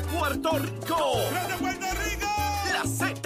[0.00, 1.20] de Puerto Rico.
[1.30, 2.26] ¡Grande Puerto Rico!
[2.72, 3.20] La Z.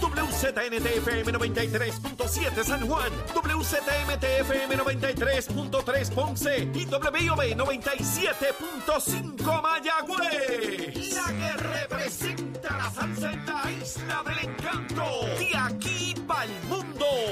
[0.00, 11.14] WZNTFM 93.7 San Juan, WZMTFM 93.3 Ponce y WIOB 97.5 Mayagüez.
[11.14, 15.04] La que representa la salsa en la isla del encanto.
[15.38, 16.42] De aquí para.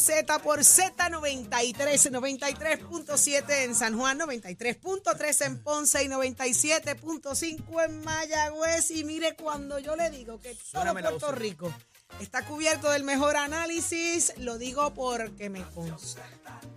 [0.00, 8.90] Z por Z93, 93.7 en San Juan, 93.3 en Ponce y 97.5 en Mayagüez.
[8.92, 11.72] Y mire, cuando yo le digo que todo Puerto Rico
[12.20, 16.22] está cubierto del mejor análisis, lo digo porque me consta.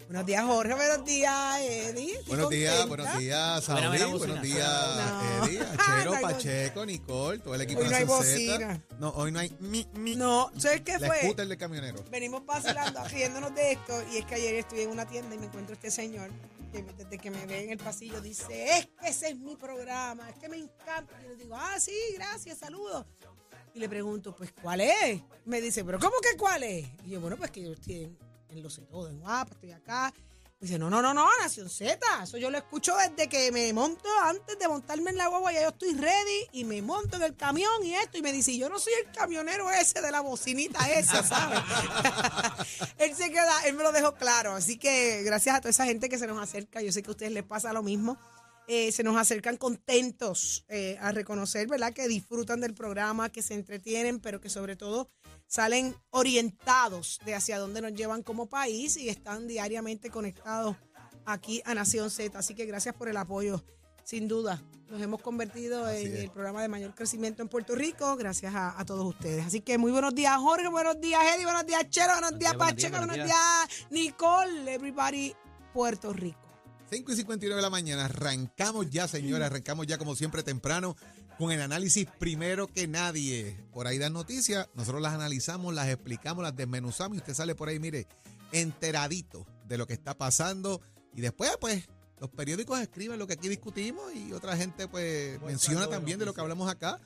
[0.07, 0.73] Buenos días, Jorge.
[0.75, 2.19] Buenos días, Eddie.
[2.27, 5.45] Buenos días, buenos días, buena Buenos días, No.
[5.45, 8.83] Eddie, Achero, Pacheco, Nicole, todo el equipo Hoy de no hay bocina.
[8.99, 10.15] No, hoy no hay mi, mi.
[10.15, 11.21] No, ¿sabes qué La fue?
[11.21, 12.03] scooter de camionero.
[12.11, 14.03] Venimos vacilando, riéndonos de esto.
[14.11, 16.29] Y es que ayer estuve en una tienda y me encuentro este señor
[16.71, 20.29] que desde que me ve en el pasillo dice: Es que ese es mi programa,
[20.29, 21.13] es que me encanta.
[21.23, 23.05] Y le digo: Ah, sí, gracias, saludos.
[23.73, 25.21] Y le pregunto: Pues, ¿cuál es?
[25.45, 26.87] Me dice: ¿Pero cómo que cuál es?
[27.05, 28.17] Y yo: Bueno, pues que yo estoy en,
[28.49, 30.13] en Lo Sé Todo, en Guapa, estoy acá.
[30.59, 31.99] Me dice: No, no, no, no, Nación Z.
[32.21, 35.63] Eso yo lo escucho desde que me monto, antes de montarme en la guagua, ya
[35.63, 38.19] yo estoy ready y me monto en el camión y esto.
[38.19, 41.59] Y me dice: Yo no soy el camionero ese de la bocinita esa, ¿sabes?
[42.99, 44.53] él se queda, él me lo dejó claro.
[44.53, 47.11] Así que gracias a toda esa gente que se nos acerca, yo sé que a
[47.11, 48.19] ustedes les pasa lo mismo.
[48.67, 51.93] Eh, se nos acercan contentos eh, a reconocer, ¿verdad?
[51.93, 55.09] Que disfrutan del programa, que se entretienen, pero que sobre todo
[55.47, 60.77] salen orientados de hacia dónde nos llevan como país y están diariamente conectados
[61.25, 62.37] aquí a Nación Z.
[62.37, 63.63] Así que gracias por el apoyo.
[64.03, 66.19] Sin duda, nos hemos convertido en es.
[66.19, 69.45] el programa de mayor crecimiento en Puerto Rico, gracias a, a todos ustedes.
[69.45, 72.75] Así que muy buenos días, Jorge, buenos días, Eddie, buenos días, Chero, buenos días, buenos
[72.75, 75.33] días, Pacheco, buenos buenos días, Nicole, everybody,
[75.73, 76.42] Puerto Rico.
[76.93, 78.05] 5 y 59 de la mañana.
[78.05, 79.47] Arrancamos ya, señora.
[79.47, 80.95] Arrancamos ya, como siempre, temprano,
[81.39, 83.57] con el análisis primero que nadie.
[83.71, 84.69] Por ahí dan noticias.
[84.75, 88.05] Nosotros las analizamos, las explicamos, las desmenuzamos y usted sale por ahí, mire,
[88.51, 90.81] enteradito de lo que está pasando.
[91.15, 91.83] Y después, pues,
[92.19, 96.35] los periódicos escriben lo que aquí discutimos y otra gente, pues, menciona también de lo
[96.35, 97.01] que hablamos acá.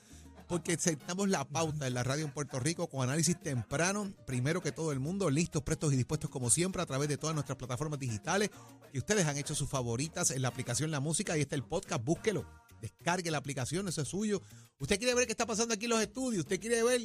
[0.48, 4.72] Porque sentamos la pauta en la radio en Puerto Rico con análisis temprano, primero que
[4.72, 8.00] todo el mundo, listos, prestos y dispuestos como siempre a través de todas nuestras plataformas
[8.00, 8.50] digitales
[8.90, 11.34] que ustedes han hecho sus favoritas en la aplicación La Música.
[11.34, 12.46] Ahí está el podcast, búsquelo,
[12.80, 14.42] descargue la aplicación, eso es suyo.
[14.78, 17.00] Usted quiere ver qué está pasando aquí en los estudios, usted quiere ver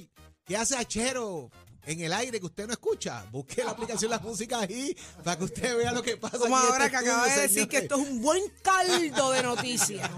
[0.45, 1.49] qué hace Achero
[1.85, 3.25] en el aire que usted no escucha.
[3.31, 6.37] Busque la aplicación La Música ahí para que usted vea lo que pasa.
[6.37, 9.43] Como aquí ahora este que acaba de decir que esto es un buen caldo de
[9.43, 10.09] noticias.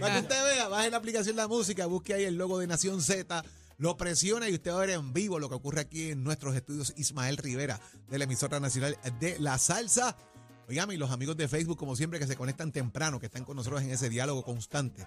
[0.00, 3.02] Para que usted vea, baje la aplicación La Música, busque ahí el logo de Nación
[3.02, 3.44] Z,
[3.78, 6.54] lo presiona y usted va a ver en vivo lo que ocurre aquí en nuestros
[6.54, 10.16] estudios Ismael Rivera de la emisora nacional de La Salsa.
[10.70, 13.56] Oigan, y los amigos de Facebook, como siempre, que se conectan temprano, que están con
[13.56, 15.04] nosotros en ese diálogo constante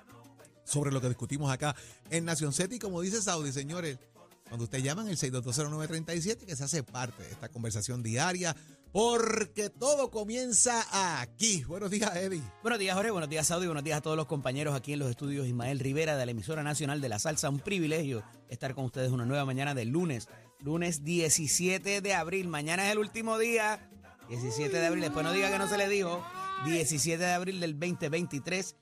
[0.66, 1.74] sobre lo que discutimos acá
[2.10, 2.80] en Nación Z.
[2.82, 3.98] Como dice Saudi, señores,
[4.50, 8.58] cuando usted llaman el 6220937, que se hace parte de esta conversación diaria,
[8.92, 11.64] porque todo comienza aquí.
[11.64, 12.44] Buenos días, Eddie.
[12.62, 13.12] Buenos días, Jorge.
[13.12, 13.66] Buenos días, Saudi.
[13.66, 16.64] Buenos días a todos los compañeros aquí en los estudios Ismael Rivera de la emisora
[16.64, 17.50] nacional de la salsa.
[17.50, 20.28] Un privilegio estar con ustedes una nueva mañana del lunes.
[20.60, 22.50] Lunes 17 de abril.
[22.50, 23.90] Mañana es el último día.
[24.30, 25.02] 17 de abril.
[25.02, 26.24] Después no diga que no se le dijo.
[26.66, 28.76] 17 de abril del 2023.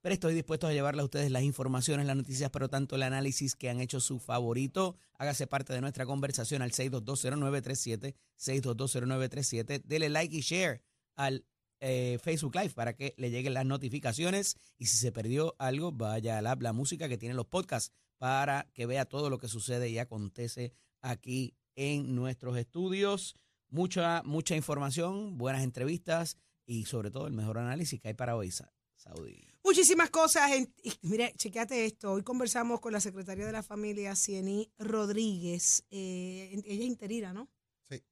[0.00, 3.56] Pero estoy dispuesto a llevarle a ustedes las informaciones, las noticias, pero tanto el análisis
[3.56, 4.96] que han hecho su favorito.
[5.18, 9.82] Hágase parte de nuestra conversación al 6220937, 6220937.
[9.84, 10.82] Dele like y share
[11.16, 11.44] al
[11.80, 14.56] eh, Facebook Live para que le lleguen las notificaciones.
[14.78, 18.70] Y si se perdió algo, vaya al app La Música que tiene los podcasts para
[18.74, 23.36] que vea todo lo que sucede y acontece aquí en nuestros estudios.
[23.70, 28.50] Mucha, mucha información, buenas entrevistas y sobre todo el mejor análisis que hay para hoy,
[28.50, 29.44] Sa- Saudi.
[29.64, 30.50] Muchísimas cosas.
[30.52, 32.12] En, y mire, chequeate esto.
[32.12, 35.84] Hoy conversamos con la secretaria de la familia, Cieny Rodríguez.
[35.90, 37.48] Eh, ella es interina, ¿no?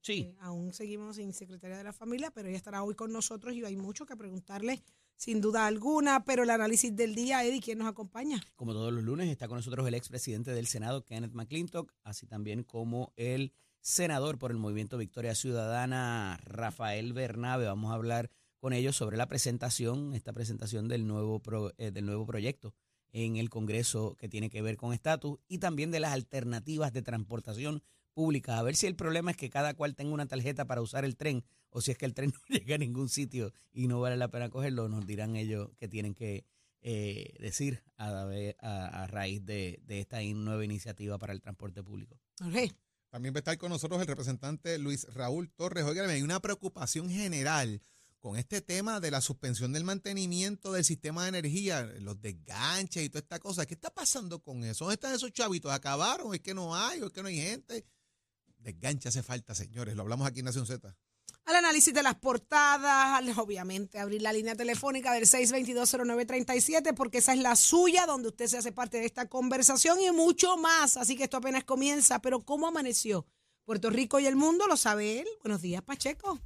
[0.01, 3.55] Sí, Eh, aún seguimos sin secretaria de la familia, pero ella estará hoy con nosotros
[3.55, 4.83] y hay mucho que preguntarle,
[5.17, 6.25] sin duda alguna.
[6.25, 8.43] Pero el análisis del día, Eddie, ¿quién nos acompaña?
[8.57, 12.63] como todos los lunes, está con nosotros el expresidente del Senado, Kenneth McClintock, así también
[12.63, 13.53] como el
[13.91, 17.67] senador por el Movimiento Victoria Ciudadana, Rafael Bernabe.
[17.67, 22.05] Vamos a hablar con ellos sobre la presentación, esta presentación del nuevo, pro- eh, del
[22.05, 22.75] nuevo proyecto
[23.13, 27.03] en el Congreso que tiene que ver con estatus y también de las alternativas de
[27.03, 27.81] transportación
[28.13, 28.59] pública.
[28.59, 31.17] A ver si el problema es que cada cual tenga una tarjeta para usar el
[31.17, 34.17] tren o si es que el tren no llega a ningún sitio y no vale
[34.17, 36.45] la pena cogerlo, nos dirán ellos que tienen que
[36.81, 38.09] eh, decir a,
[38.59, 42.19] a- raíz de, de esta nueva iniciativa para el transporte público.
[42.41, 42.73] Jorge.
[43.11, 45.85] También va a estar con nosotros el representante Luis Raúl Torres.
[45.85, 47.81] Oigan, hay una preocupación general
[48.21, 53.09] con este tema de la suspensión del mantenimiento del sistema de energía, los desganches y
[53.09, 53.67] toda esta cosa.
[53.67, 54.85] ¿Qué está pasando con eso?
[54.85, 55.71] ¿Dónde están esos chavitos?
[55.71, 56.35] ¿Acabaron?
[56.35, 57.01] ¿Es que no hay?
[57.03, 57.87] ¿O es que no hay gente?
[58.59, 59.95] Desganche hace falta, señores.
[59.95, 60.97] Lo hablamos aquí en Nación Z.
[61.47, 67.39] Al análisis de las portadas, obviamente abrir la línea telefónica del 6220937 porque esa es
[67.39, 70.97] la suya donde usted se hace parte de esta conversación y mucho más.
[70.97, 73.27] Así que esto apenas comienza, pero ¿cómo amaneció?
[73.65, 75.29] Puerto Rico y el mundo lo sabe él.
[75.45, 76.41] Buenos días, Pacheco.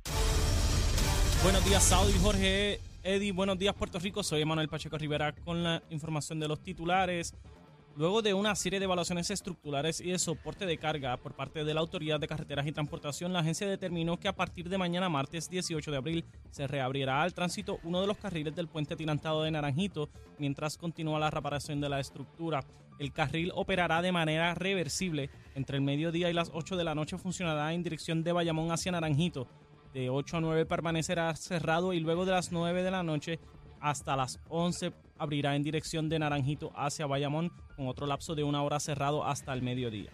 [1.42, 3.32] Buenos días, Saudi, Jorge, Eddie.
[3.32, 4.22] Buenos días, Puerto Rico.
[4.22, 7.32] Soy Manuel Pacheco Rivera con la información de los titulares.
[8.00, 11.74] Luego de una serie de evaluaciones estructurales y de soporte de carga por parte de
[11.74, 15.50] la Autoridad de Carreteras y Transportación, la agencia determinó que a partir de mañana, martes
[15.50, 19.50] 18 de abril, se reabrirá al tránsito uno de los carriles del puente atirantado de
[19.50, 20.08] Naranjito
[20.38, 22.64] mientras continúa la reparación de la estructura.
[22.98, 25.28] El carril operará de manera reversible.
[25.54, 28.92] Entre el mediodía y las 8 de la noche funcionará en dirección de Bayamón hacia
[28.92, 29.46] Naranjito.
[29.92, 33.38] De 8 a 9 permanecerá cerrado y luego de las 9 de la noche
[33.78, 38.62] hasta las 11 abrirá en dirección de Naranjito hacia Bayamón con otro lapso de una
[38.62, 40.10] hora cerrado hasta el mediodía.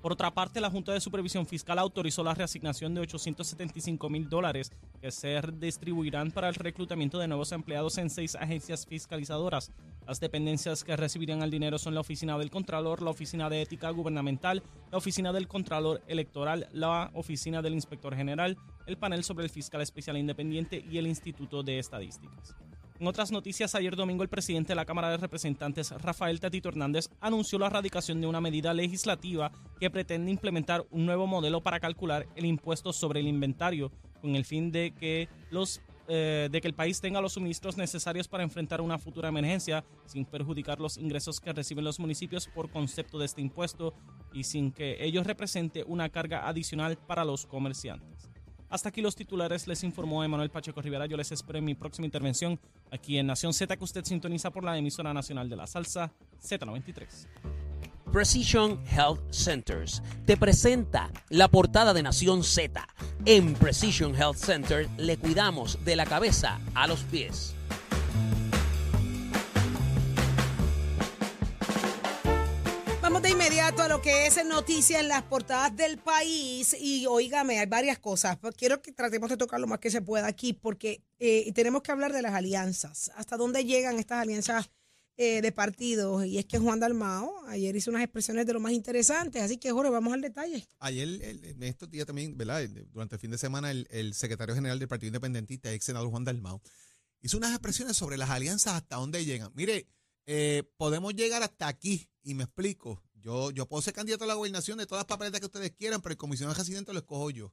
[0.00, 4.70] Por otra parte, la Junta de Supervisión Fiscal autorizó la reasignación de 875 mil dólares
[5.00, 9.72] que se distribuirán para el reclutamiento de nuevos empleados en seis agencias fiscalizadoras.
[10.06, 13.90] Las dependencias que recibirán el dinero son la Oficina del Contralor, la Oficina de Ética
[13.90, 14.62] Gubernamental,
[14.92, 18.56] la Oficina del Contralor Electoral, la Oficina del Inspector General,
[18.86, 22.54] el Panel sobre el Fiscal Especial Independiente y el Instituto de Estadísticas.
[23.00, 27.08] En otras noticias, ayer domingo el presidente de la Cámara de Representantes, Rafael Tatito Hernández,
[27.20, 32.26] anunció la erradicación de una medida legislativa que pretende implementar un nuevo modelo para calcular
[32.34, 36.74] el impuesto sobre el inventario, con el fin de que los eh, de que el
[36.74, 41.52] país tenga los suministros necesarios para enfrentar una futura emergencia sin perjudicar los ingresos que
[41.52, 43.92] reciben los municipios por concepto de este impuesto
[44.32, 48.37] y sin que ello represente una carga adicional para los comerciantes.
[48.70, 51.06] Hasta aquí los titulares, les informó Emanuel Pacheco Rivera.
[51.06, 52.60] Yo les espero en mi próxima intervención
[52.90, 56.12] aquí en Nación Z, que usted sintoniza por la emisora nacional de la salsa
[56.42, 57.26] Z93.
[58.12, 62.86] Precision Health Centers te presenta la portada de Nación Z.
[63.24, 67.54] En Precision Health Center le cuidamos de la cabeza a los pies.
[73.78, 76.76] A lo que es noticia en las portadas del país.
[76.80, 78.38] Y óigame, hay varias cosas.
[78.56, 81.92] Quiero que tratemos de tocar lo más que se pueda aquí, porque eh, tenemos que
[81.92, 83.10] hablar de las alianzas.
[83.14, 84.70] ¿Hasta dónde llegan estas alianzas
[85.16, 86.26] eh, de partidos?
[86.26, 89.42] Y es que Juan Dalmao ayer hizo unas expresiones de lo más interesantes.
[89.42, 90.66] Así que, Jorge, vamos al detalle.
[90.80, 92.68] Ayer, en estos días también, ¿verdad?
[92.90, 96.24] Durante el fin de semana, el, el secretario general del Partido Independentista, ex senador Juan
[96.24, 96.60] Dalmau,
[97.20, 99.52] hizo unas expresiones sobre las alianzas hasta dónde llegan.
[99.54, 99.86] Mire,
[100.26, 103.02] eh, podemos llegar hasta aquí, y me explico.
[103.28, 106.00] Yo, yo puedo ser candidato a la gobernación de todas las papeletas que ustedes quieran,
[106.00, 107.52] pero el comisionado residente lo escojo yo.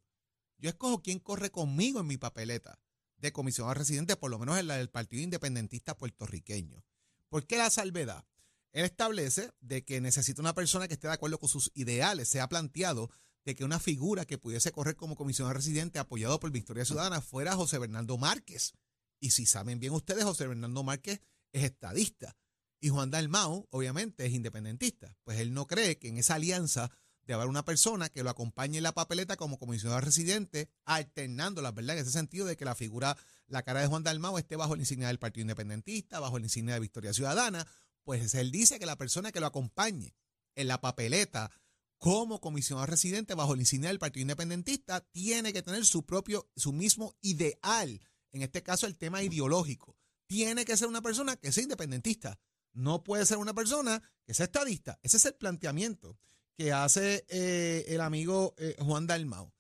[0.58, 2.80] Yo escojo quién corre conmigo en mi papeleta
[3.18, 6.86] de comisionado residente, por lo menos en la del Partido Independentista puertorriqueño.
[7.28, 8.26] ¿Por qué la salvedad?
[8.72, 12.30] Él establece de que necesita una persona que esté de acuerdo con sus ideales.
[12.30, 13.10] Se ha planteado
[13.44, 17.54] de que una figura que pudiese correr como comisionado residente apoyado por Victoria Ciudadana fuera
[17.54, 18.76] José Bernardo Márquez.
[19.20, 21.20] Y si saben bien ustedes, José Bernardo Márquez
[21.52, 22.38] es estadista.
[22.86, 25.18] Y Juan Dalmau, obviamente, es independentista.
[25.24, 26.92] Pues él no cree que en esa alianza
[27.24, 31.98] de haber una persona que lo acompañe en la papeleta como comisionado residente, alternándolas, ¿verdad?
[31.98, 34.84] En ese sentido de que la figura, la cara de Juan Dalmau esté bajo la
[34.84, 37.66] insignia del Partido Independentista, bajo la insignia de Victoria Ciudadana,
[38.04, 40.14] pues él dice que la persona que lo acompañe
[40.54, 41.50] en la papeleta
[41.98, 46.72] como comisionado residente bajo la insignia del Partido Independentista tiene que tener su propio, su
[46.72, 48.00] mismo ideal,
[48.32, 49.98] en este caso el tema ideológico.
[50.28, 52.40] Tiene que ser una persona que sea independentista.
[52.76, 55.00] No puede ser una persona que sea estadista.
[55.02, 56.20] Ese es el planteamiento
[56.56, 59.52] que hace eh, el amigo eh, Juan Dalmau.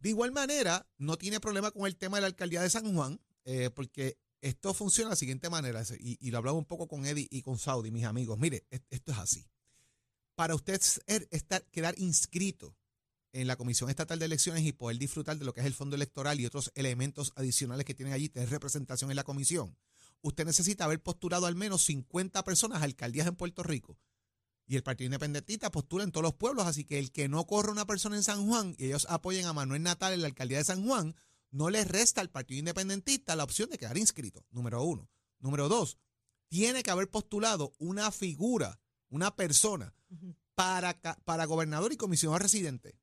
[0.00, 3.20] De igual manera, no tiene problema con el tema de la alcaldía de San Juan,
[3.44, 7.06] eh, porque esto funciona de la siguiente manera, y, y lo hablaba un poco con
[7.06, 8.38] Eddie y con Saudi, mis amigos.
[8.38, 9.46] Mire, es- esto es así.
[10.34, 10.80] Para usted
[11.30, 12.76] estar, quedar inscrito
[13.32, 15.96] en la Comisión Estatal de Elecciones y poder disfrutar de lo que es el fondo
[15.96, 19.76] electoral y otros elementos adicionales que tienen allí, tener representación en la comisión,
[20.24, 23.98] usted necesita haber postulado al menos 50 personas a alcaldías en Puerto Rico.
[24.66, 27.70] Y el Partido Independentista postula en todos los pueblos, así que el que no corra
[27.70, 30.64] una persona en San Juan y ellos apoyen a Manuel Natal en la alcaldía de
[30.64, 31.14] San Juan,
[31.50, 35.10] no le resta al Partido Independentista la opción de quedar inscrito, número uno.
[35.40, 35.98] Número dos,
[36.48, 39.94] tiene que haber postulado una figura, una persona,
[40.54, 42.98] para, para gobernador y comisionado residente.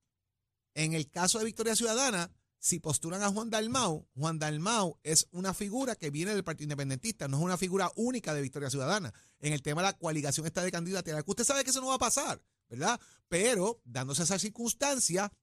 [0.73, 5.51] En el caso de Victoria Ciudadana, si postulan a Juan Dalmau, Juan Dalmau es una
[5.51, 9.11] figura que viene del Partido Independentista, no es una figura única de Victoria Ciudadana.
[9.39, 11.87] En el tema de la coaligación está de candidatura, que usted sabe que eso no
[11.87, 12.39] va a pasar,
[12.69, 13.01] ¿verdad?
[13.27, 15.33] Pero, dándose esa circunstancia,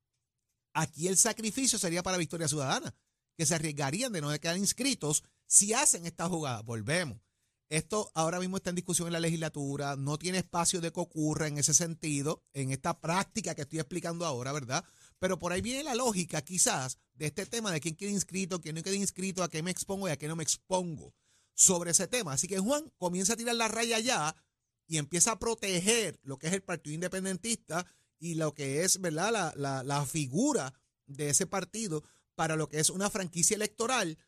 [0.73, 2.95] aquí el sacrificio sería para Victoria Ciudadana,
[3.37, 6.63] que se arriesgarían de no quedar inscritos si hacen esta jugada.
[6.63, 7.19] Volvemos.
[7.69, 11.49] Esto ahora mismo está en discusión en la legislatura, no tiene espacio de que ocurra
[11.49, 14.85] en ese sentido, en esta práctica que estoy explicando ahora, ¿verdad?
[15.19, 18.77] Pero por ahí viene la lógica, quizás, de este tema de quién quede inscrito, quién
[18.77, 21.15] no quede inscrito, a qué me expongo y a qué no me expongo
[21.55, 22.33] sobre ese tema.
[22.33, 24.37] Así que Juan comienza a tirar la raya ya
[24.87, 27.87] y empieza a proteger lo que es el Partido Independentista
[28.19, 30.73] y lo que es, ¿verdad?, la, la figura
[31.07, 34.19] de ese partido para lo que es una franquicia electoral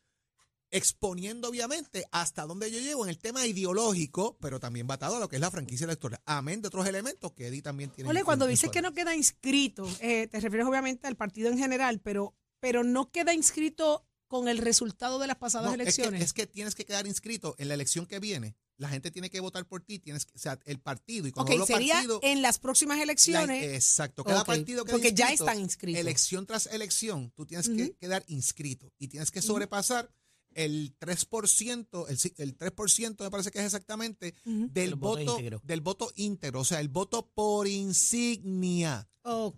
[0.71, 5.29] exponiendo obviamente hasta dónde yo llego en el tema ideológico, pero también batado a lo
[5.29, 6.21] que es la franquicia electoral.
[6.25, 8.09] Amén de otros elementos que Eddie también tiene.
[8.09, 11.99] Ole, cuando dices que no queda inscrito, eh, te refieres obviamente al partido en general,
[12.01, 16.21] pero, pero no queda inscrito con el resultado de las pasadas No, es que- elecciones.
[16.23, 18.55] Es que, tienes que quedar inscrito en la elección que viene.
[18.77, 21.27] La gente tiene que votar por ti, tienes que, o sea, el partido.
[21.27, 23.73] Y cuando ok, hablo sería partido, en las próximas la- elecciones.
[23.75, 25.99] exacto, cada partido queda porque ya inscrito, están inscritos.
[25.99, 30.09] Elección tras elección, tú tienes que quedar inscrito y tienes que sobrepasar
[30.55, 35.61] el 3%, el, el 3% me parece que es exactamente, del voto, íntegros.
[35.65, 39.07] del voto íntegro, o sea, el voto por insignia.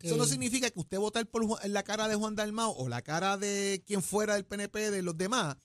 [0.01, 3.37] Eso no significa que usted votar por la cara de Juan Dalmao o la cara
[3.37, 5.55] de quien fuera del PNP de los demás.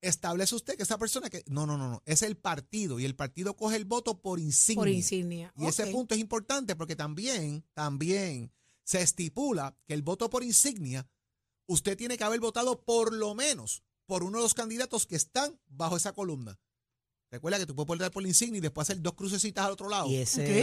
[0.00, 1.42] Establece usted que esa persona que.
[1.46, 2.02] No, no, no, no.
[2.04, 4.80] Es el partido y el partido coge el voto por insignia.
[4.80, 5.52] Por insignia.
[5.56, 8.52] Y ese punto es importante porque también, también
[8.84, 11.08] se estipula que el voto por insignia,
[11.66, 15.60] usted tiene que haber votado por lo menos por uno de los candidatos que están
[15.68, 16.58] bajo esa columna.
[17.30, 19.90] Recuerda que tú puedes votar por la insignia y después hacer dos crucecitas al otro
[19.90, 20.08] lado.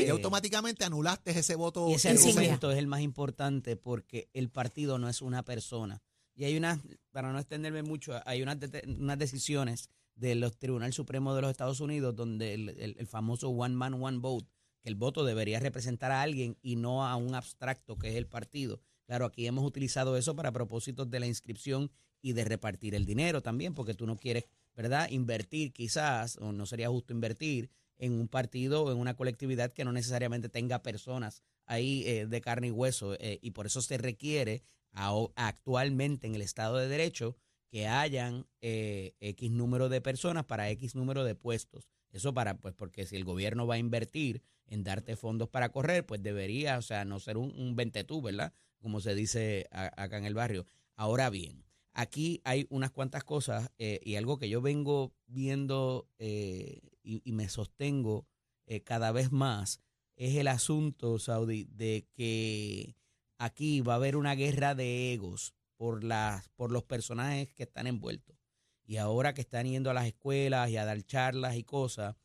[0.07, 1.87] Y automáticamente anulaste ese voto.
[1.91, 6.01] y ese argumento es el más importante porque el partido no es una persona.
[6.33, 6.79] Y hay unas,
[7.11, 11.81] para no extenderme mucho, hay unas, de- unas decisiones del Tribunal Supremo de los Estados
[11.81, 14.47] Unidos donde el, el- el famoso one man, one vote,
[14.81, 18.25] que el voto debería representar a alguien y no a un abstracto que es el
[18.25, 18.81] partido.
[19.05, 21.91] Claro, aquí hemos utilizado eso para propósitos de la inscripción
[22.25, 26.65] y de repartir el dinero también, porque tú no quieres, ¿verdad?, invertir quizás, o no
[26.65, 31.43] sería justo invertir en un partido o en una colectividad que no necesariamente tenga personas
[31.67, 36.33] ahí eh, de carne y hueso, eh, y por eso se requiere ao- actualmente en
[36.33, 37.35] el Estado de Derecho
[37.69, 41.87] que hayan eh, X número de personas para X número de puestos.
[42.11, 46.07] Eso para, pues, porque si el gobierno va a invertir en darte fondos para correr,
[46.07, 48.51] pues debería, o sea, no ser un, un ventetú, ¿verdad?
[48.81, 50.65] Como se dice a- acá en el barrio.
[50.95, 51.63] Ahora bien,
[51.95, 57.49] aquí hay unas cuantas cosas eh, y algo que yo vengo viendo eh, y, me
[57.49, 58.27] sostengo
[58.67, 59.79] eh, cada vez más
[60.17, 62.95] es el asunto, Saudi, de que
[63.37, 67.87] aquí va a haber una guerra de egos por, las, por los personajes que están
[67.87, 68.37] envueltos.
[68.85, 72.15] Y ahora que están yendo a las escuelas y a dar charlas y cosas,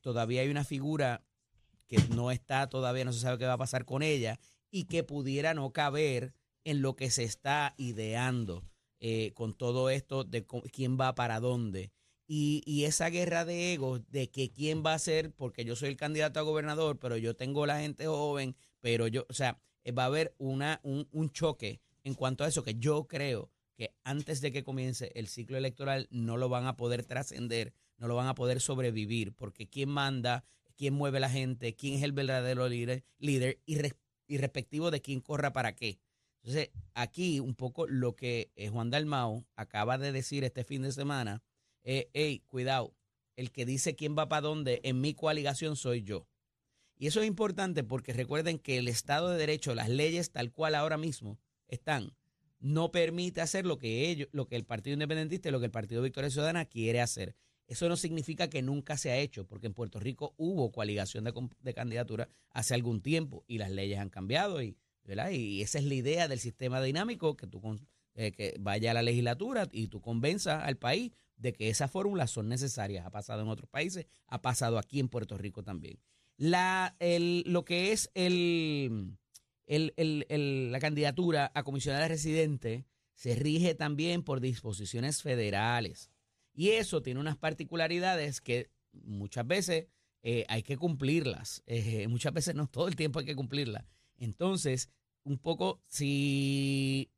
[0.00, 1.22] todavía hay una figura
[1.86, 5.04] que no está todavía, no se sabe qué va a pasar con ella y que
[5.04, 6.34] pudiera no caber
[6.64, 8.64] en lo que se está ideando
[9.06, 11.92] eh, con todo esto de quién va para dónde.
[12.26, 15.90] Y, y esa guerra de egos de que quién va a ser, porque yo soy
[15.90, 19.92] el candidato a gobernador, pero yo tengo la gente joven, pero yo, o sea, eh,
[19.92, 23.94] va a haber una, un, un choque en cuanto a eso, que yo creo que
[24.04, 28.16] antes de que comience el ciclo electoral no lo van a poder trascender, no lo
[28.16, 30.44] van a poder sobrevivir, porque quién manda,
[30.76, 33.96] quién mueve la gente, quién es el verdadero líder, líder y, res-
[34.26, 35.98] y respectivo de quién corra para qué.
[36.44, 40.92] Entonces, aquí un poco lo que eh, Juan Dalmau acaba de decir este fin de
[40.92, 41.42] semana,
[41.84, 42.94] eh, hey, cuidado,
[43.36, 46.28] el que dice quién va para dónde en mi coaligación soy yo.
[46.96, 50.74] Y eso es importante porque recuerden que el Estado de Derecho, las leyes tal cual
[50.74, 52.14] ahora mismo están,
[52.60, 55.72] no permite hacer lo que ellos, lo que el Partido Independentista y lo que el
[55.72, 57.36] Partido Victoria Ciudadana quiere hacer.
[57.66, 61.32] Eso no significa que nunca se ha hecho, porque en Puerto Rico hubo coaligación de,
[61.62, 64.76] de candidaturas hace algún tiempo y las leyes han cambiado y,
[65.32, 67.60] y esa es la idea del sistema dinámico, que tú
[68.14, 72.30] eh, que vaya a la legislatura y tú convenzas al país de que esas fórmulas
[72.30, 73.04] son necesarias.
[73.04, 75.98] Ha pasado en otros países, ha pasado aquí en Puerto Rico también.
[76.36, 79.16] La, el, lo que es el-
[79.96, 82.84] el- la candidatura a comisionada residente
[83.14, 86.10] se rige también por disposiciones federales.
[86.52, 89.86] Y eso tiene unas particularidades que muchas veces
[90.22, 91.62] eh, hay que cumplirlas.
[91.66, 93.84] Eh, muchas veces no todo el tiempo hay que cumplirlas.
[94.16, 94.90] Entonces,
[95.24, 97.10] un poco, si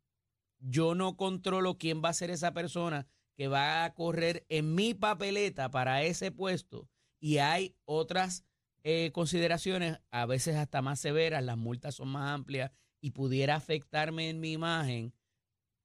[0.58, 4.94] yo no controlo quién va a ser esa persona que va a correr en mi
[4.94, 6.88] papeleta para ese puesto
[7.20, 8.44] y hay otras
[8.82, 14.30] eh, consideraciones, a veces hasta más severas, las multas son más amplias y pudiera afectarme
[14.30, 15.12] en mi imagen,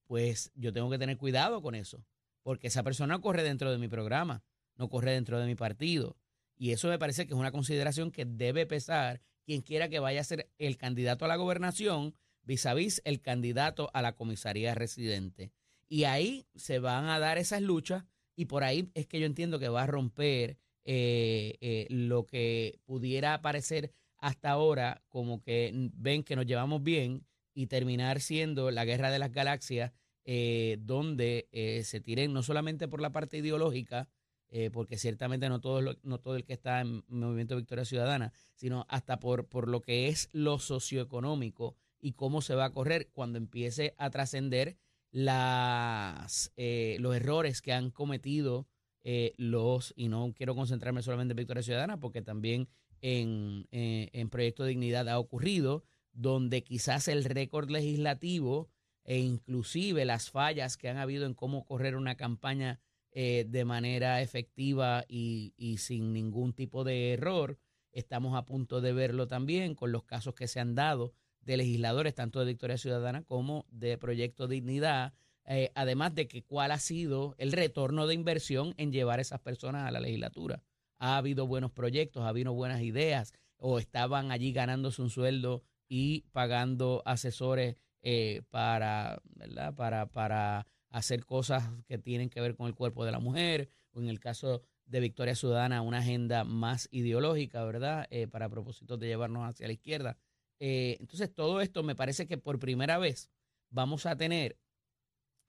[0.05, 2.05] pues yo tengo que tener cuidado con eso,
[2.43, 4.43] porque esa persona corre dentro de mi programa,
[4.75, 6.17] no corre dentro de mi partido.
[6.57, 9.21] Y eso me parece que es una consideración que debe pesar
[9.51, 13.19] quien quiera que vaya a ser el candidato a la gobernación vis a vis el
[13.19, 15.51] candidato a la comisaría residente.
[15.89, 18.05] Y ahí se van a dar esas luchas
[18.37, 22.79] y por ahí es que yo entiendo que va a romper eh, eh, lo que
[22.85, 28.85] pudiera parecer hasta ahora como que ven que nos llevamos bien y terminar siendo la
[28.85, 29.91] guerra de las galaxias
[30.23, 31.49] eh, donde
[31.83, 34.07] se tiren no solamente por la parte ideológica,
[34.51, 38.85] eh, porque ciertamente no todo, no todo el que está en Movimiento Victoria Ciudadana, sino
[38.89, 43.37] hasta por, por lo que es lo socioeconómico y cómo se va a correr cuando
[43.37, 44.77] empiece a trascender
[45.11, 48.67] las eh, los errores que han cometido
[49.03, 52.67] eh, los, y no quiero concentrarme solamente en Victoria Ciudadana, porque también
[53.01, 58.69] en, eh, en Proyecto Dignidad ha ocurrido, donde quizás el récord legislativo
[59.03, 62.79] e inclusive las fallas que han habido en cómo correr una campaña
[63.11, 67.57] eh, de manera efectiva y, y sin ningún tipo de error,
[67.91, 72.15] estamos a punto de verlo también con los casos que se han dado de legisladores,
[72.15, 75.13] tanto de Victoria Ciudadana como de Proyecto Dignidad,
[75.45, 79.39] eh, además de que cuál ha sido el retorno de inversión en llevar a esas
[79.39, 80.63] personas a la legislatura.
[80.99, 86.21] Ha habido buenos proyectos, ha habido buenas ideas, o estaban allí ganándose un sueldo y
[86.31, 89.73] pagando asesores eh, para, ¿verdad?
[89.75, 94.01] Para, para hacer cosas que tienen que ver con el cuerpo de la mujer, o
[94.01, 98.07] en el caso de Victoria Ciudadana, una agenda más ideológica, ¿verdad?
[98.11, 100.17] Eh, para propósitos de llevarnos hacia la izquierda.
[100.59, 103.31] Eh, entonces, todo esto me parece que por primera vez
[103.69, 104.59] vamos a tener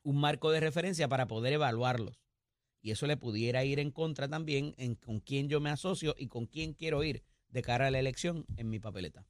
[0.04, 2.22] un marco de referencia para poder evaluarlos.
[2.80, 6.28] Y eso le pudiera ir en contra también en con quién yo me asocio y
[6.28, 9.26] con quién quiero ir de cara a la elección en mi papeleta.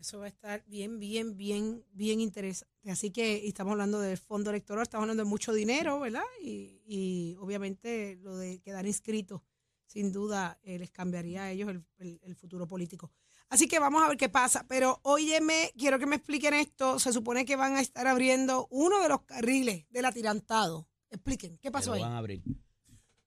[0.00, 2.72] Eso va a estar bien, bien, bien, bien interesante.
[2.90, 6.22] Así que estamos hablando del fondo electoral, estamos hablando de mucho dinero, ¿verdad?
[6.40, 9.42] Y, y obviamente lo de quedar inscritos,
[9.86, 13.10] sin duda, eh, les cambiaría a ellos el, el- el futuro político.
[13.48, 14.66] Así que vamos a ver qué pasa.
[14.68, 16.98] Pero óyeme, quiero que me expliquen esto.
[16.98, 20.86] Se supone que van a estar abriendo uno de los carriles del atirantado.
[21.10, 22.02] Expliquen, ¿qué pasó ahí?
[22.02, 22.42] van a abrir.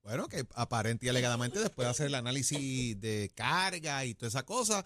[0.03, 4.43] Bueno, que aparente y alegadamente después de hacer el análisis de carga y toda esa
[4.45, 4.84] cosa,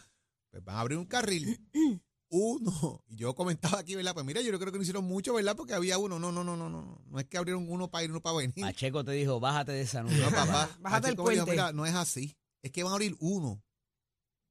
[0.55, 1.59] pues van a abrir un carril.
[2.29, 3.03] Uno.
[3.07, 4.13] Y yo comentaba aquí, ¿verdad?
[4.13, 5.55] Pues mira, yo creo que no hicieron mucho, ¿verdad?
[5.55, 6.17] Porque había uno.
[6.17, 7.01] No, no, no, no, no.
[7.05, 8.61] No es que abrieron uno para ir, uno para venir.
[8.61, 10.17] Pacheco te dijo, bájate de esa nube.
[10.17, 10.69] No, papá.
[10.79, 11.61] Bájate del Pacheco me dijo, puente.
[11.61, 12.35] Mira, no es así.
[12.61, 13.63] Es que van a abrir uno.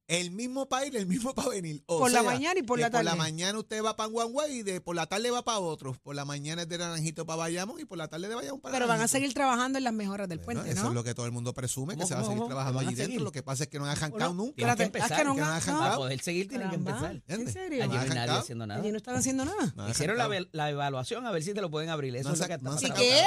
[0.07, 1.81] El mismo para ir, el mismo para venir.
[1.87, 3.17] O Por la mañana y por la Por la tarde.
[3.17, 5.93] mañana usted va para Way y de, por la tarde va para otro.
[6.03, 8.73] Por la mañana es de Naranjito para Bayamón y por la tarde de Bayamón para
[8.75, 10.89] Pero van a seguir trabajando en las mejoras del Bueno, puente, Eso ¿no?
[10.89, 12.85] es lo que todo el mundo presume, que ¿Cómo, se va a seguir trabajando ¿Van
[12.85, 13.23] a allí dentro.
[13.23, 14.55] Lo que pasa es que no han arrancado Bueno, nunca.
[14.57, 15.17] Tienen que empezar.
[15.17, 15.59] que no que no han- no.
[15.65, 15.97] Para arrancado.
[16.01, 17.23] poder seguir tienen que empezar.
[17.27, 17.83] ¿En serio?
[17.83, 18.39] Allí no hay nadie arrancado.
[18.41, 18.81] haciendo nada.
[18.81, 19.73] Allí no están haciendo nada.
[19.75, 20.49] No Hicieron la, arrancado.
[20.51, 22.15] la evaluación a ver si te lo pueden abrir.
[22.15, 23.01] Eso No es lo que está no han ¿Y pasando.
[23.01, 23.23] qué?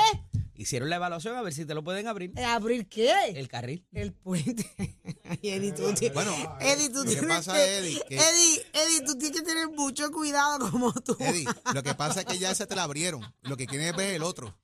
[0.55, 2.33] Hicieron la evaluación a ver si te lo pueden abrir.
[2.37, 3.13] ¿Eh, ¿Abrir qué?
[3.35, 3.85] El carril.
[3.93, 4.67] El puente.
[5.29, 5.83] Ay, Eddie, tú,
[6.15, 9.47] Bueno, Eddie, tú lo que tienes pasa, que- Eddie, que- Eddie, Eddie, tú tienes que
[9.47, 11.17] tener mucho cuidado como tú.
[11.21, 13.23] Eddie, lo que pasa es que ya ese te la abrieron.
[13.43, 14.55] Lo que quieren es ver el otro.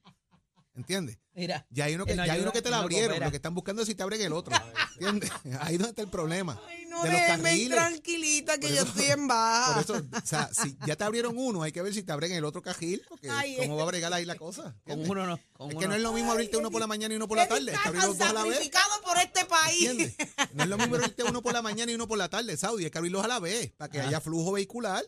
[0.76, 1.18] ¿Entiendes?
[1.34, 1.64] Mira.
[1.70, 3.20] Ya hay uno que, no ya hay uno que te la no abrieron.
[3.20, 4.54] Lo que están buscando es si te abren el otro.
[5.00, 5.30] ¿Entiendes?
[5.60, 6.60] Ahí es donde está el problema.
[6.66, 7.70] Ay, no, de los déjenme carriles.
[7.78, 9.72] tranquilita que Por yo eso- estoy en baja.
[9.74, 12.32] Por eso, o sea, si ya te abrieron uno, hay que ver si te abren
[12.32, 14.62] el otro carril, porque Ay, cómo va a bregar ahí la cosa.
[14.84, 15.10] Con ¿entiendes?
[15.10, 15.40] uno no.
[15.52, 17.28] Con Es uno que no es lo mismo abrirte uno por la mañana y uno
[17.28, 17.72] por la tarde.
[17.72, 18.70] Está abrir tan los dos a la vez.
[19.04, 19.88] por este país.
[19.90, 20.16] ¿Entiendes?
[20.54, 22.84] No es lo mismo abrirte uno por la mañana y uno por la tarde, Saudi.
[22.84, 25.04] Hay que abrirlos a la vez para que haya flujo vehicular.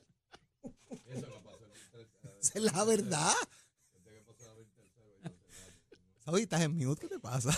[2.41, 3.35] Esa es la verdad.
[6.27, 7.57] Saudi, estás en mute, ¿qué te pasa?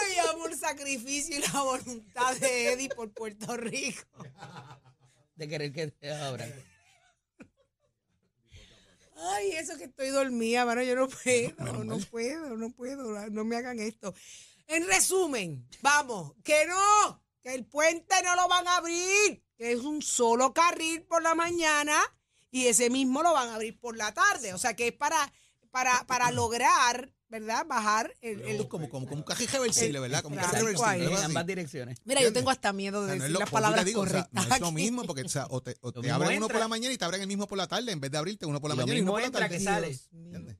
[0.00, 4.24] Ay, amor, sacrificio y la voluntad de Eddie por Puerto Rico.
[5.34, 6.50] De querer que te abran.
[9.14, 13.56] Ay, eso que estoy dormida, mano, yo no puedo, no puedo, no puedo, no me
[13.56, 14.14] hagan esto.
[14.66, 19.80] En resumen, vamos, que no, que el puente no lo van a abrir, que es
[19.80, 22.00] un solo carril por la mañana
[22.50, 24.54] y ese mismo lo van a abrir por la tarde.
[24.54, 25.30] O sea, que es para,
[25.70, 27.66] para, para lograr, ¿verdad?
[27.66, 28.40] Bajar el...
[28.42, 30.22] el- como, como, como un caje reversible, ¿verdad?
[30.22, 30.52] Como un cual.
[30.54, 31.06] reversible.
[31.18, 31.98] En ambas direcciones.
[32.04, 34.00] Mira, yo tengo hasta miedo O de sea, no decir es lo- las palabras digo,
[34.02, 34.48] o sea, correctas.
[34.48, 35.76] no es lo mismo porque o sea, o te,
[36.10, 38.10] abren uno por la mañana y te abren el mismo por la tarde en vez
[38.10, 39.58] de abrirte uno por la Y lo mañana y uno mismo por la tarde.
[39.58, 39.88] que sale.
[39.88, 40.24] Dios mío.
[40.38, 40.56] ¿Entiendes?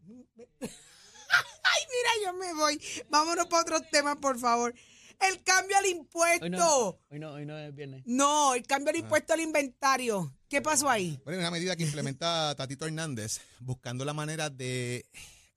[0.61, 2.81] Ay, mira, yo me voy.
[3.11, 4.75] Vámonos para otros temas, por favor.
[5.21, 6.45] El cambio al impuesto.
[6.45, 8.03] Hoy no, hoy no, hoy no es viernes.
[8.07, 10.33] No, el cambio al impuesto al inventario.
[10.49, 11.21] ¿Qué pasó ahí?
[11.25, 15.07] Bueno, una medida que implementa Tatito Hernández buscando la manera de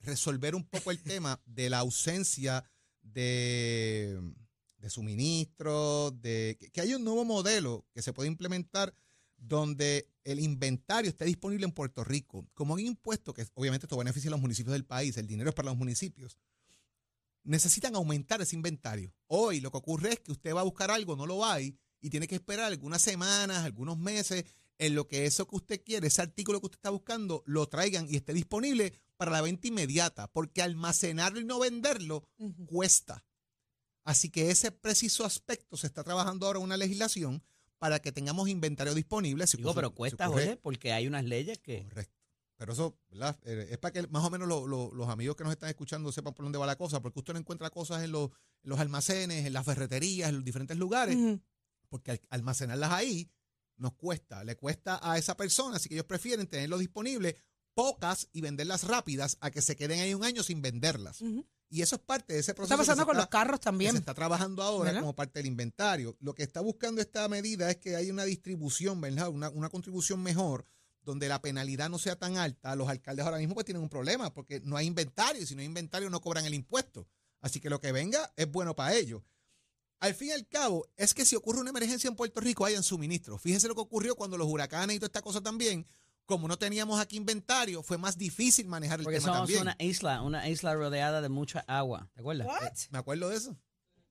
[0.01, 2.63] resolver un poco el tema de la ausencia
[3.01, 4.19] de,
[4.87, 8.93] suministros, de que, haya un nuevo modelo que se puede implementar
[9.37, 12.47] donde el inventario esté disponible en Puerto Rico.
[12.53, 15.49] Como hay un impuesto que obviamente esto beneficia a los municipios del país, el dinero
[15.49, 16.37] es para los municipios,
[17.43, 19.13] necesitan aumentar ese inventario.
[19.27, 22.09] Hoy lo que ocurre es que usted va a buscar algo, no lo hay, y
[22.09, 24.45] tiene que esperar algunas semanas, algunos meses,
[24.81, 28.07] en lo que eso que usted quiere, ese artículo que usted está buscando, lo traigan
[28.09, 32.27] y esté disponible para la venta inmediata, porque almacenarlo y no venderlo
[32.65, 33.23] cuesta.
[34.03, 37.43] Así que ese preciso aspecto se está trabajando ahora una legislación
[37.77, 39.45] para que tengamos inventario disponible.
[39.47, 41.83] Si Digo, ocurre- pero si cuesta, ocurre- Jorge, porque hay unas leyes que...
[41.83, 42.17] Correcto.
[42.57, 43.39] Pero eso, ¿verdad?
[43.43, 46.11] Eh, Es para que más o menos lo- lo- los amigos que nos están escuchando
[46.11, 48.29] sepan por dónde va la cosa, porque usted no encuentra cosas en los,
[48.63, 51.17] en los almacenes, en las ferreterías, en los diferentes lugares,
[51.89, 53.29] porque al- almacenarlas ahí
[53.81, 57.35] nos cuesta, le cuesta a esa persona, así que ellos prefieren tenerlo disponible
[57.73, 61.21] pocas y venderlas rápidas a que se queden ahí un año sin venderlas.
[61.69, 62.73] Y eso es parte de ese proceso.
[62.73, 63.91] Está pasando con está- los carros también.
[63.93, 65.01] se está trabajando ahora ¿Verdad?
[65.01, 66.17] como parte del inventario.
[66.19, 69.29] Lo que está buscando esta medida es que haya una distribución, ¿verdad?
[69.29, 70.65] Una, una contribución mejor,
[71.03, 72.75] donde la penalidad no sea tan alta.
[72.75, 75.61] Los alcaldes ahora mismo pues tienen un problema porque no hay inventario y si no
[75.61, 77.07] hay inventario no cobran el impuesto.
[77.39, 79.23] Así que lo que venga es bueno para ellos.
[80.01, 82.83] Al fin y al cabo, es que si ocurre una emergencia en Puerto Rico, hayan
[82.83, 83.37] suministro.
[83.37, 85.87] Fíjese lo que ocurrió cuando los huracanes y toda esta cosa también,
[86.25, 89.61] como no teníamos aquí inventario, fue más difícil manejar el Porque tema somos también.
[89.61, 92.09] una isla, una isla rodeada de mucha agua.
[92.13, 92.47] ¿Te acuerdas?
[92.47, 92.71] What?
[92.89, 93.57] Me acuerdo de eso.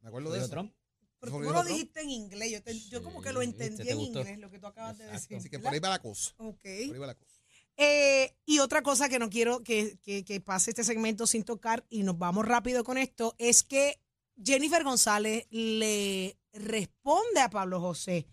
[0.00, 0.48] Me acuerdo de eso.
[0.48, 0.72] Trump.
[1.18, 2.50] Pero tú no lo dijiste en inglés.
[2.53, 3.85] Yo, te- yo como que lo entendí ¿viste?
[3.85, 4.20] ¿Te en gustó?
[4.20, 5.37] inglés, lo que tú acabas de decir.
[5.37, 6.33] Así que por ahí va la cosa.
[6.38, 6.61] Ok.
[6.62, 7.37] Por ahí va la cosa.
[7.76, 11.85] Eh, y otra cosa que no quiero que, que- que pase este segmento sin tocar,
[11.90, 14.00] y nos vamos rápido con esto, es que
[14.42, 18.26] Jennifer González le responde a Pablo José.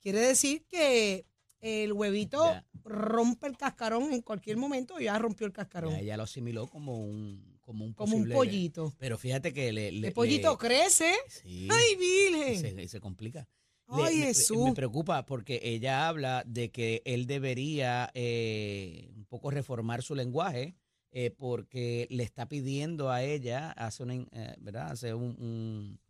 [0.00, 1.26] Quiere decir que
[1.60, 2.66] el huevito Ya.
[2.84, 5.92] rompe el cascarón en cualquier momento, ya rompió el cascarón.
[5.92, 8.92] Ya ella lo asimiló como un, como un como un pollito.
[8.98, 9.90] Pero fíjate que le...
[9.92, 11.12] le- El pollito le- crece.
[11.28, 12.88] sí, ¡Ay, Virgen!
[12.88, 13.48] se, complica.
[13.88, 14.58] Le- ¡Ay, me- Jesús!
[14.64, 20.74] Me preocupa porque ella habla de que él debería eh, un poco reformar su lenguaje
[21.16, 24.90] eh, porque le está pidiendo a ella, hace una, eh, ¿verdad?
[24.90, 26.00] Hace un- un-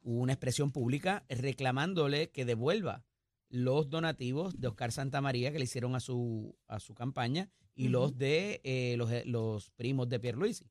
[0.00, 3.04] una expresión pública reclamándole que devuelva
[3.50, 8.16] los donativos de Oscar Santamaría que le hicieron a su, a su campaña y los
[8.16, 10.70] de eh, los, los primos de Pierluisi.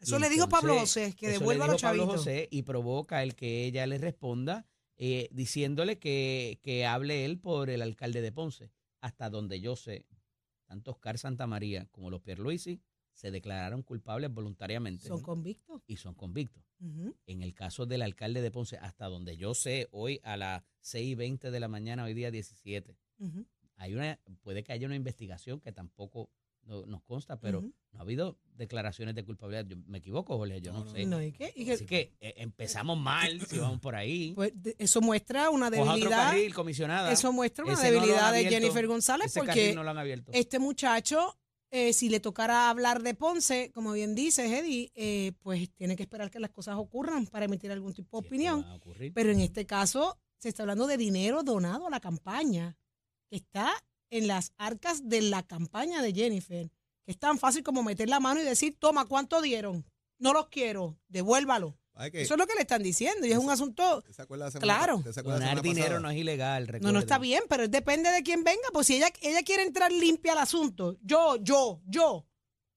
[0.00, 2.20] Eso Y le dijo Pablo José, que eso le devuelva a los dijo Pablo chavitos.
[2.24, 4.66] José y provoca el que ella le responda
[4.98, 8.70] eh, diciéndole que, que hable él por el alcalde de Ponce.
[9.00, 10.04] Hasta donde yo sé,
[10.66, 12.80] tanto Oscar Santamaría como los Pierluisi
[13.12, 15.82] se declararon culpables voluntariamente Son convictos.
[15.86, 16.62] y son convictos.
[17.26, 21.08] En el caso del alcalde de Ponce, hasta donde yo sé, hoy a las 6
[21.08, 23.44] y 20 de la mañana, hoy día 17, Ujú.
[23.76, 26.30] hay una, puede que haya una investigación que tampoco
[26.62, 29.66] no- nos consta, pero no ha habido declaraciones de culpabilidad.
[29.66, 31.04] Yo, me equivoco, Jorge, yo no, sé.
[31.04, 31.52] No, ¿y qué?
[31.56, 31.72] ¿Y qué?
[31.72, 34.32] Así que eh, empezamos mal si vamos por ahí.
[34.34, 36.28] Pues, de- eso muestra una Coja otro debilidad.
[36.30, 37.10] carril, comisionada.
[37.12, 38.44] Eso muestra una Ese no debilidad de.
[38.48, 40.30] Jennifer González Ese porque carril no lo han abierto.
[40.34, 41.38] este muchacho,
[41.70, 46.02] eh, si le tocara hablar de Ponce, como bien dice Eddie, eh, pues tiene que
[46.02, 48.66] esperar que las cosas ocurran para emitir algún tipo de opinión.
[49.14, 52.76] Pero en este caso se está hablando de dinero donado a la campaña,
[53.28, 53.70] que está
[54.10, 56.70] en las arcas de la campaña de Jennifer,
[57.04, 59.84] que es tan fácil como meter la mano y decir, toma, ¿cuánto dieron?
[60.18, 61.78] No los quiero, devuélvalo.
[62.10, 64.00] Que- Eso es lo que le están diciendo y es un asunto...
[64.02, 65.02] ¿te se acuerda la semana Claro.
[65.22, 66.00] Donar dinero pasada?
[66.00, 68.62] no es ilegal, No, no está bien, pero depende de quién venga.
[68.72, 72.26] Pues si ella, ella quiere entrar limpia al asunto, yo, yo, yo,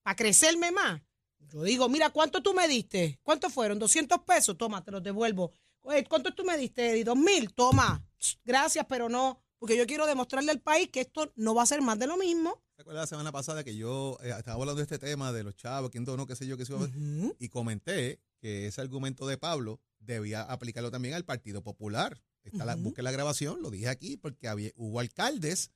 [0.02, 1.00] para crecerme más,
[1.38, 3.18] yo digo, mira, ¿cuánto tú me diste?
[3.22, 3.78] ¿Cuánto fueron?
[3.78, 5.52] 200 pesos, toma, te los devuelvo.
[5.82, 7.04] Oye, ¿Cuánto tú me diste, Eddie?
[7.04, 7.52] ¿Dos mil?
[7.54, 8.04] Toma.
[8.44, 11.80] Gracias, pero no, porque yo quiero demostrarle al país que esto no va a ser
[11.82, 12.62] más de lo mismo.
[12.76, 15.54] ¿Te acuerdas la semana pasada que yo eh, estaba hablando de este tema de los
[15.56, 17.36] chavos, quién donó, qué sé yo, qué sé yo, Ujú.
[17.38, 22.22] y comenté que ese argumento de Pablo debía aplicarlo también al Partido Popular.
[22.42, 25.70] Está la, busque la grabación, lo dije aquí, porque había, hubo alcaldes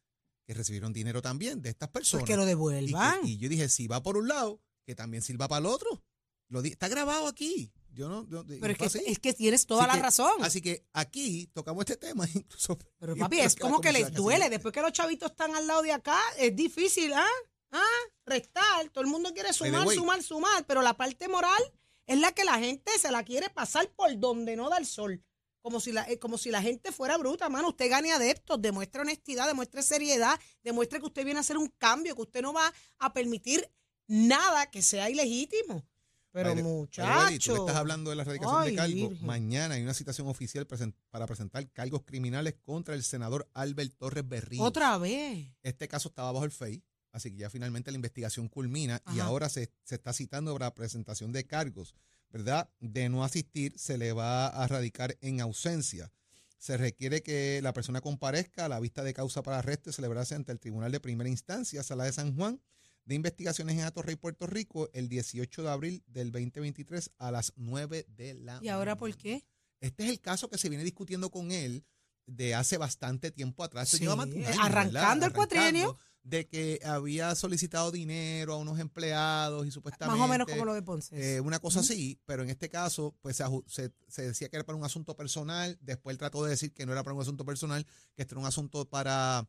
[0.46, 2.24] que recibieron dinero también de estas personas.
[2.24, 3.20] Pues que lo Y que- devuelvan.
[3.26, 6.02] Y, yo dije, si va por un lado, que también sirva para el otro.
[6.48, 7.72] Lo di- está grabado aquí.
[7.90, 10.32] Yo no, yo- Pero es que, es que tienes toda Así la que- razón.
[10.40, 12.78] Así que aquí tocamos este tema incluso.
[12.98, 14.40] Pero papi, es como que les duele.
[14.40, 17.26] casi- Después que los chavitos están al lado de acá, es difícil, ¿ah?
[17.70, 17.82] ¿Ah?
[18.26, 18.90] Restar.
[18.90, 20.66] Todo el mundo quiere sumar, sumar, sumar.
[20.66, 21.62] Pero la parte moral
[22.08, 25.22] es la que la gente se la quiere pasar por donde no da el sol.
[25.60, 27.68] Como si, la, eh, como si la gente fuera bruta, mano.
[27.68, 32.16] Usted gane adeptos, demuestre honestidad, demuestre seriedad, demuestre que usted viene a hacer un cambio,
[32.16, 33.70] que usted no va a permitir
[34.06, 35.84] nada que sea ilegítimo.
[36.30, 37.54] Pero way, muchacho.
[37.56, 39.10] Tú estás hablando de la erradicación Ay, de cargos.
[39.10, 39.26] virgen.
[39.26, 40.66] Mañana hay una citación oficial
[41.10, 44.62] para presentar cargos criminales contra el senador Albert Torres Berrío.
[44.62, 45.50] Otra vez.
[45.62, 46.82] Este caso estaba bajo el FEI,
[47.18, 51.32] así que ya finalmente la investigación culmina y ahora se, se está citando para presentación
[51.32, 51.94] de cargos,
[52.30, 52.70] ¿verdad?
[52.80, 56.10] De no asistir, se le va a radicar en ausencia.
[56.58, 60.34] Se requiere que la persona comparezca a la vista de causa para arresto y celebrarse
[60.34, 62.60] ante el Tribunal de Primera Instancia, Sala de San Juan,
[63.04, 68.06] de Investigaciones en Atorrey, Puerto Rico, el 18 de abril del 2023 a las 9
[68.08, 69.44] de la ¿Y ahora por qué?
[69.80, 71.84] Este es el caso que se viene discutiendo con él
[72.26, 73.88] de hace bastante tiempo atrás.
[73.88, 75.22] Sí, arrancando ¿verdad?
[75.24, 75.96] el cuatrienio.
[76.22, 80.18] De que había solicitado dinero a unos empleados y supuestamente.
[80.18, 81.36] Más o menos como lo de Ponce.
[81.36, 84.66] eh, una cosa así, pero en este caso, pues se, se- se decía que era
[84.66, 85.78] para un asunto personal.
[85.80, 88.40] Después él trató de decir que no era para un asunto personal, que este era
[88.40, 89.48] un asunto para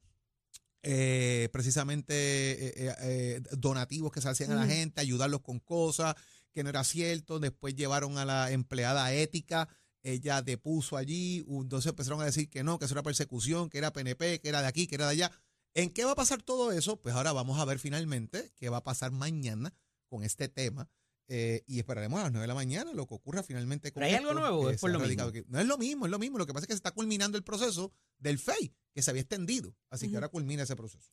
[0.81, 6.15] eh, precisamente eh, eh, donativos que se hacían a la gente, ayudarlos con cosas,
[6.53, 7.39] que no era cierto.
[7.39, 9.67] Después llevaron a la empleada ética,
[10.01, 13.91] ella depuso allí, entonces empezaron a decir que no, que eso era persecución, que era
[13.91, 15.31] PNP, que era de aquí, que era de allá.
[15.75, 16.99] ¿En qué va a pasar todo eso?
[17.01, 19.73] Pues ahora vamos a ver finalmente qué va a pasar mañana
[20.07, 20.89] con este tema.
[21.31, 24.07] eh, y esperaremos a las 9 de la mañana lo que ocurra finalmente con ¿Pero
[24.07, 25.31] hay algo nuevo es por lo mismo?
[25.47, 26.39] No es lo mismo, es lo mismo.
[26.39, 29.21] Lo que pasa es que se está culminando el proceso del FEI, que se había
[29.21, 29.75] extendido.
[29.91, 31.11] Así que ahora culmina ese proceso.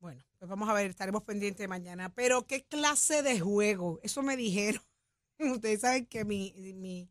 [0.00, 2.14] Bueno, pues vamos a ver, estaremos pendientes mañana.
[2.14, 3.98] Pero, ¿qué clase de juego?
[4.04, 4.80] Eso me dijeron.
[5.40, 7.10] Ustedes saben que mi, mi,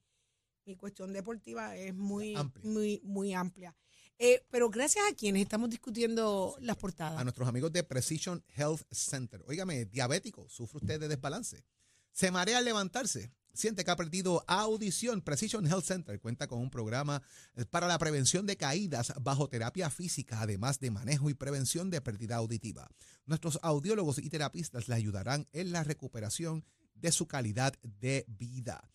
[0.66, 2.64] mi cuestión deportiva es muy Amplia.
[2.66, 3.76] muy, muy amplia.
[4.20, 7.20] Eh, pero gracias a quienes estamos discutiendo las portadas.
[7.20, 9.44] a nuestros amigos de Precision Health Center.
[9.48, 11.64] Óigame, diabético, ¿sufre usted de desbalance?
[12.12, 13.32] ¿Se marea al levantarse?
[13.54, 15.22] Siente que ha perdido audición.
[15.22, 17.22] Precision Health Center cuenta con un programa
[17.56, 22.02] eh, para la prevención de caídas bajo terapia física, además de manejo y prevención de
[22.02, 22.90] pérdida auditiva.
[23.26, 28.90] Nuestros audiólogos y terapistas le ayudarán en la recuperación de su calidad de vida.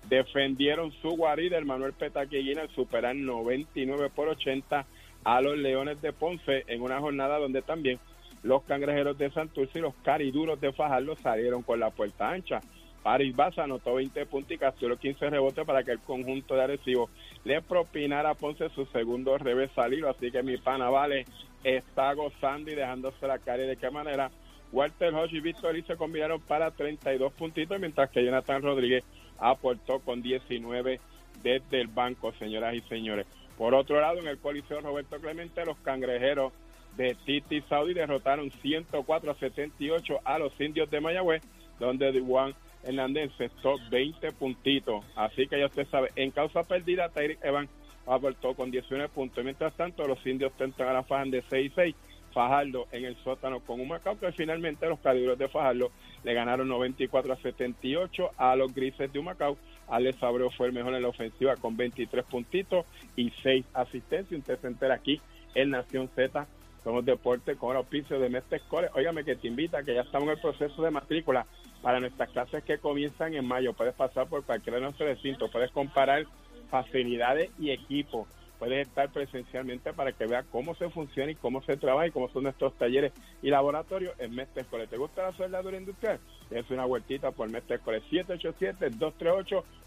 [0.09, 4.85] defendieron su guarida, el Manuel Petaquillina, al superar 99 por 80
[5.23, 7.97] a los Leones de Ponce en una jornada donde también
[8.43, 12.59] los cangrejeros de Santurce y los cariduros de Fajardo salieron con la puerta ancha.
[13.03, 17.09] Paris Baza anotó 20 puntos y capturó 15 rebotes para que el conjunto de Arecibo
[17.43, 20.09] le propinara a Ponce su segundo revés salido.
[20.09, 21.25] Así que mi pana Vale
[21.63, 23.37] está gozando y dejándose la.
[23.37, 24.29] ¿Y de qué manera?
[24.71, 29.03] Walter Hodge y Víctor se combinaron para 32 puntitos, mientras que Jonathan Rodríguez
[29.37, 30.99] aportó con 19
[31.43, 33.25] desde el banco, señoras y señores.
[33.57, 36.53] Por otro lado, en el Coliseo Roberto Clemente, los cangrejeros
[36.95, 41.41] de Titi Saudi derrotaron 104 a 78 a los indios de Mayagüez,
[41.79, 45.03] donde Juan Hernández encestó 20 puntitos.
[45.15, 47.69] Así que ya usted sabe, en causa perdida, Tyreek Evans
[48.05, 49.43] aportó con 19 puntos.
[49.43, 51.95] Mientras tanto, los indios tentan a la fajan de 6 y 6.
[52.33, 55.91] Fajardo en el sótano con un Macao, que finalmente los calibros de Fajardo
[56.23, 59.57] le ganaron 94 a 78 a los grises de Humacao.
[59.89, 62.85] Alex Abreu fue el mejor en la ofensiva con 23 puntitos
[63.17, 64.39] y 6 asistencias.
[64.39, 65.19] Usted se entera aquí
[65.55, 66.47] en Nación Z.
[66.83, 68.89] Somos deporte con el auspicio de Mestre Core.
[68.95, 71.45] Óigame que te invita, que ya estamos en el proceso de matrícula
[71.81, 73.73] para nuestras clases que comienzan en mayo.
[73.73, 76.25] Puedes pasar por cualquiera de nuestros recintos, puedes comparar
[76.69, 78.27] facilidades y equipos.
[78.57, 82.29] Puedes estar presencialmente para que veas cómo se funciona y cómo se trabaja y cómo
[82.29, 84.85] son nuestros talleres y laboratorios en Mestre Core.
[84.85, 86.19] ¿Te gusta la soldadura industrial?
[86.51, 88.03] Es una vueltita por Mestre Core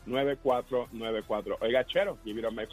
[0.08, 1.58] 787-238-9494.
[1.60, 2.66] Oiga, Chero, give it up, my.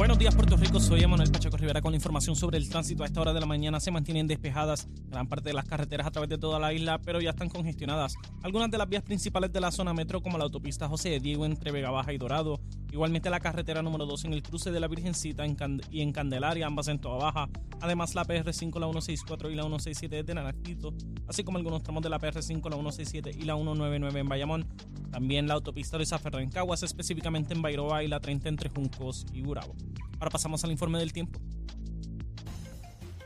[0.00, 0.80] Buenos días, Puerto Rico.
[0.80, 3.02] Soy Emanuel Pacheco Rivera con la información sobre el tránsito.
[3.02, 6.10] A esta hora de la mañana se mantienen despejadas gran parte de las carreteras a
[6.10, 8.14] través de toda la isla, pero ya están congestionadas.
[8.42, 11.44] Algunas de las vías principales de la zona metro, como la autopista José de Diego
[11.44, 12.60] entre Vega Baja y Dorado.
[12.92, 16.88] Igualmente la carretera número 2 en el cruce de la Virgencita y en Candelaria, ambas
[16.88, 17.48] en Toa Baja.
[17.80, 20.92] Además, la PR5, la 164 y la 167 de Naranjito,
[21.28, 24.66] así como algunos tramos de la PR5, la 167 y la 199 en Bayamón.
[25.10, 29.24] También la autopista de Zaferra en Caguas, específicamente en Bairoa y la 30 entre Juncos
[29.32, 29.74] y Gurabo.
[30.18, 31.40] Ahora pasamos al informe del tiempo.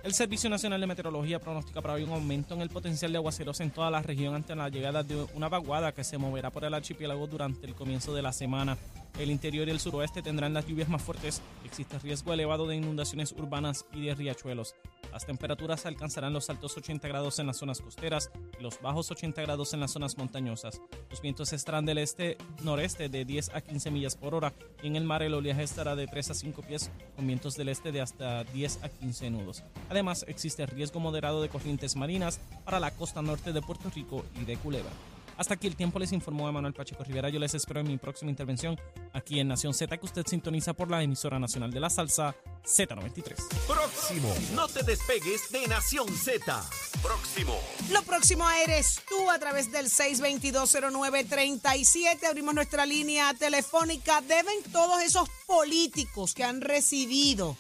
[0.03, 3.61] El Servicio Nacional de Meteorología pronostica para hoy un aumento en el potencial de aguaceros
[3.61, 6.75] en toda la región ante la llegada de una vaguada que se moverá por el
[6.75, 8.77] archipiélago durante el comienzo de la semana.
[9.19, 11.41] El interior y el suroeste tendrán las lluvias más fuertes.
[11.65, 14.75] Existe riesgo elevado de inundaciones urbanas y de riachuelos.
[15.13, 19.41] Las temperaturas alcanzarán los altos 80 grados en las zonas costeras y los bajos 80
[19.43, 20.81] grados en las zonas montañosas.
[21.11, 25.05] Los vientos estarán del este-noreste de 10 a 15 millas por hora y en el
[25.05, 28.43] mar el oleaje estará de 3 a 5 pies con vientos del este de hasta
[28.43, 29.63] 10 a 15 nudos.
[29.91, 34.45] Además, existe riesgo moderado de corrientes marinas para la costa norte de Puerto Rico y
[34.45, 34.91] de Culebra.
[35.37, 37.29] Hasta aquí el tiempo les informó Emanuel Pacheco Rivera.
[37.29, 38.81] Yo les espero en mi próxima intervención
[39.13, 43.35] aquí en Nación Z, que usted sintoniza por la emisora nacional de la salsa Z93.
[43.67, 44.35] Próximo.
[44.55, 46.65] No te despegues de Nación Z.
[47.03, 47.59] Próximo.
[47.91, 52.25] Lo próximo eres tú a través del 6220937.
[52.25, 54.21] Abrimos nuestra línea telefónica.
[54.23, 57.57] ¿Deben todos esos políticos que han recibido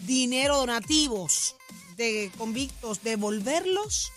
[0.00, 1.56] dinero donativos
[1.96, 4.12] de convictos devolverlos?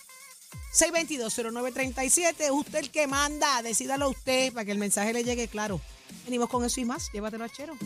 [0.74, 2.52] 6220937.
[2.52, 3.62] Usted el que manda.
[3.62, 5.82] Decídalo usted para que el mensaje le llegue claro.
[6.26, 7.12] Venimos con eso y más.
[7.12, 7.78] Llévatelo a Chero.